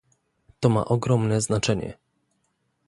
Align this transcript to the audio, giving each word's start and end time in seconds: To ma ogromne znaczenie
To 0.59 0.69
ma 0.69 0.83
ogromne 0.85 1.41
znaczenie 1.41 1.97